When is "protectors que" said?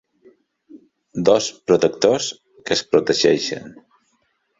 1.71-2.75